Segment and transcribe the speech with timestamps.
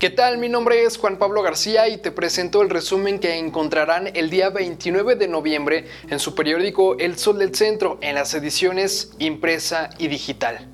[0.00, 0.38] ¿Qué tal?
[0.38, 4.48] Mi nombre es Juan Pablo García y te presento el resumen que encontrarán el día
[4.48, 10.08] 29 de noviembre en su periódico El Sol del Centro en las ediciones impresa y
[10.08, 10.66] digital.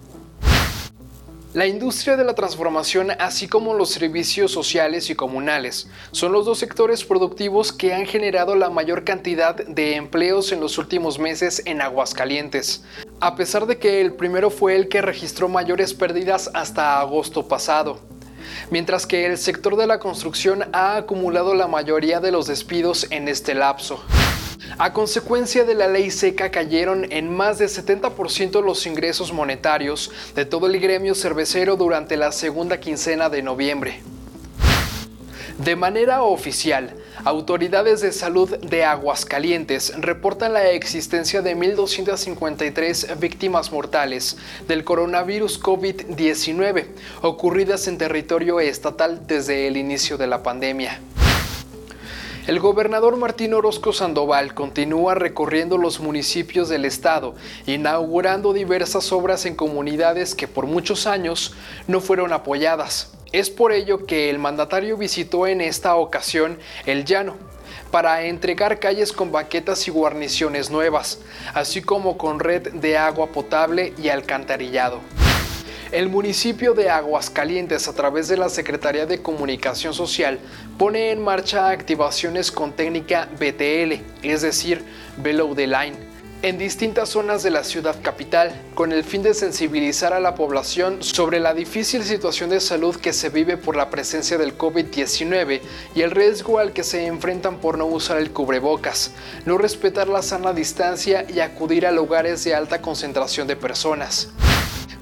[1.54, 6.60] La industria de la transformación, así como los servicios sociales y comunales, son los dos
[6.60, 11.82] sectores productivos que han generado la mayor cantidad de empleos en los últimos meses en
[11.82, 12.84] Aguascalientes,
[13.18, 18.14] a pesar de que el primero fue el que registró mayores pérdidas hasta agosto pasado
[18.70, 23.28] mientras que el sector de la construcción ha acumulado la mayoría de los despidos en
[23.28, 24.02] este lapso.
[24.78, 30.44] A consecuencia de la ley seca cayeron en más de 70% los ingresos monetarios de
[30.44, 34.02] todo el gremio cervecero durante la segunda quincena de noviembre.
[35.58, 36.94] De manera oficial,
[37.24, 44.36] Autoridades de salud de Aguascalientes reportan la existencia de 1.253 víctimas mortales
[44.68, 46.86] del coronavirus COVID-19
[47.22, 51.00] ocurridas en territorio estatal desde el inicio de la pandemia.
[52.46, 57.34] El gobernador Martín Orozco Sandoval continúa recorriendo los municipios del estado,
[57.66, 61.54] inaugurando diversas obras en comunidades que por muchos años
[61.88, 63.15] no fueron apoyadas.
[63.32, 67.36] Es por ello que el mandatario visitó en esta ocasión el llano
[67.90, 71.18] para entregar calles con baquetas y guarniciones nuevas,
[71.52, 75.00] así como con red de agua potable y alcantarillado.
[75.92, 80.38] El municipio de Aguascalientes, a través de la Secretaría de Comunicación Social,
[80.78, 84.84] pone en marcha activaciones con técnica BTL, es decir,
[85.16, 85.96] Below the Line,
[86.46, 91.02] en distintas zonas de la ciudad capital, con el fin de sensibilizar a la población
[91.02, 95.60] sobre la difícil situación de salud que se vive por la presencia del COVID-19
[95.96, 99.10] y el riesgo al que se enfrentan por no usar el cubrebocas,
[99.44, 104.28] no respetar la sana distancia y acudir a lugares de alta concentración de personas.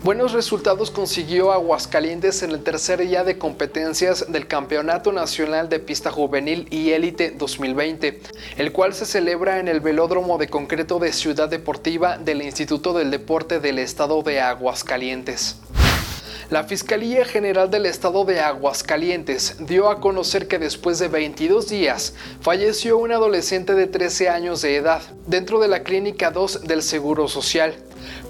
[0.04, 6.10] Buenos resultados consiguió Aguascalientes en el tercer día de competencias del Campeonato Nacional de Pista
[6.10, 8.20] Juvenil y Élite 2020,
[8.58, 13.10] el cual se celebra en el Velódromo de Concreto de Ciudad Deportiva del Instituto del
[13.10, 15.56] Deporte del Estado de Aguascalientes.
[16.50, 22.12] La Fiscalía General del Estado de Aguascalientes dio a conocer que después de 22 días
[22.42, 27.28] falleció un adolescente de 13 años de edad dentro de la Clínica 2 del Seguro
[27.28, 27.74] Social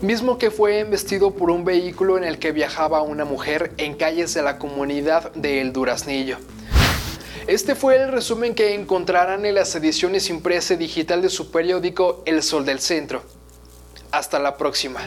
[0.04, 4.34] mismo que fue embestido por un vehículo en el que viajaba una mujer en calles
[4.34, 6.36] de la comunidad de El Duraznillo.
[7.46, 12.22] Este fue el resumen que encontrarán en las ediciones impresa y digital de su periódico
[12.26, 13.22] El Sol del Centro.
[14.10, 15.00] Hasta la próxima.